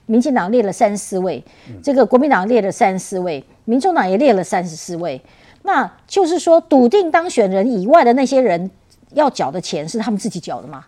[0.06, 1.42] 民进党列了三十四位，
[1.80, 5.18] 这个国民党列了三十四位，民众党也列了三十四位。
[5.62, 8.68] 那就是说，笃定当选人以外的那些人
[9.14, 10.84] 要缴的钱是他们自己缴的吗？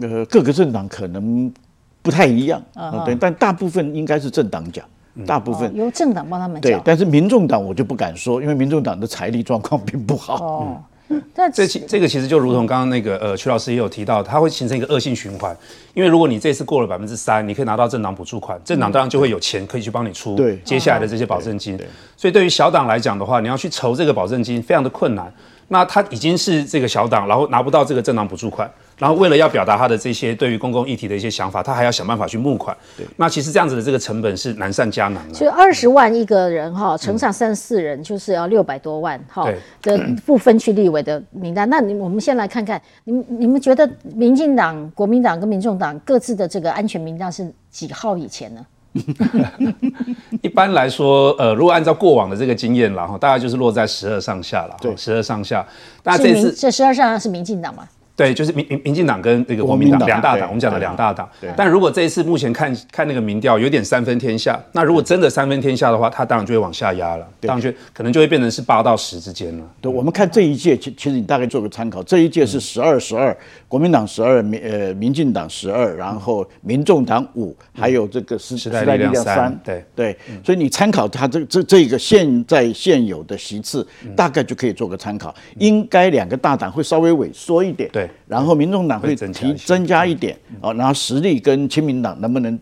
[0.00, 1.52] 呃，各个政党可能
[2.00, 4.82] 不太一样啊，对，但大部分应该是政党缴，
[5.24, 6.68] 大部分由政党帮他们缴。
[6.68, 10.44] 对，但是民众党我就不敢说，因为民众党的财力状况并不好。
[10.44, 10.82] 哦。
[11.54, 15.56] 这其这个其实就如同刚刚那个呃，曲老师也有提到，它会形成一个恶性循环。
[15.94, 21.78] 因为如果你这次过了百分之三，你可以拿到政党补助款，政党当然就会有钱可以去帮你出对接下来的这些保证金。
[22.16, 25.32] 所以对于小党来讲的话，你要去筹这个保证金非常的困难。
[25.68, 28.70] 那他已经是这个小党，然后拿不到这个政党补助款。
[28.98, 32.74] 然后为了要表达他的这些对于公共议题的一些想法，他还要想办法去募款。
[32.96, 35.22] 对，那其实这样子的这个成本是难上加难。
[35.34, 39.46] 就二十万一个人哈，乘上三四人，就是要六百多万哈
[39.82, 41.68] 的不分区立委的名单。
[41.68, 48.64] 那你我们先来看看，你你们觉得民进党、国民党跟民众党各自的这个安全名单是几号以前呢？
[50.42, 54.76] 一般来说，呃，如果按照过往的这个经验，然后大概就是落在十二上下了。
[54.80, 55.64] 对，十二上下。
[56.04, 57.86] 那这次这十二上下是民进党吗？
[58.16, 61.28] 对，就是民民民进党跟那个国民党两大党，我们讲的两大党。
[61.54, 64.58] 但如果这一次目前看看那个民调，有点三分天下。
[64.72, 69.64] 那如果真的三分天下的话，他当然就会往下压了，当然就可能就会变成是八到十之间了。
[69.82, 73.36] 对，我们看这一届，其其实你大概做个参考，这一届是十二十二，
[73.68, 79.54] 国民党十二，民呃民进党十二，然后民众党五，还有这个时时代力量三。
[79.62, 83.86] 对对，所以你参考他这这这个现在现有的席次，
[84.16, 85.34] 大概就可以做个参考。
[85.58, 87.90] 应该两个大党会稍微萎缩一点。
[87.92, 88.05] 对。
[88.26, 92.58] 然后民众党会提增加一点啊，然后实力跟亲民党能不能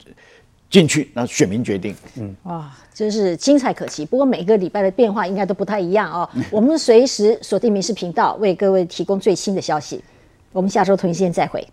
[0.70, 1.94] 进去，那选民决定。
[2.18, 4.04] 嗯，哇，真是精彩可期。
[4.04, 6.28] 不过每个礼拜的变化应该都不太一样哦。
[6.50, 10.02] 我们随时锁定民事频道，为各位提供最新的消息。
[10.52, 11.66] 我们下周同一时间再会。